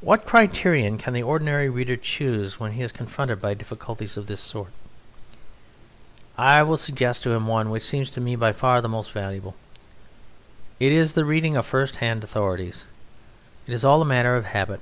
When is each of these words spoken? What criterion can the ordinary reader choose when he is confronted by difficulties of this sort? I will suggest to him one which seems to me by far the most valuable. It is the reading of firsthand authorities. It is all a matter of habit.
What 0.00 0.24
criterion 0.24 0.96
can 0.96 1.12
the 1.12 1.22
ordinary 1.24 1.68
reader 1.68 1.98
choose 1.98 2.58
when 2.58 2.72
he 2.72 2.80
is 2.82 2.90
confronted 2.90 3.38
by 3.38 3.52
difficulties 3.52 4.16
of 4.16 4.26
this 4.26 4.40
sort? 4.40 4.72
I 6.38 6.62
will 6.62 6.78
suggest 6.78 7.22
to 7.24 7.32
him 7.32 7.46
one 7.46 7.68
which 7.68 7.82
seems 7.82 8.08
to 8.12 8.20
me 8.22 8.34
by 8.34 8.52
far 8.54 8.80
the 8.80 8.88
most 8.88 9.12
valuable. 9.12 9.54
It 10.80 10.90
is 10.90 11.12
the 11.12 11.26
reading 11.26 11.54
of 11.58 11.66
firsthand 11.66 12.24
authorities. 12.24 12.86
It 13.66 13.74
is 13.74 13.84
all 13.84 14.00
a 14.00 14.06
matter 14.06 14.36
of 14.36 14.46
habit. 14.46 14.80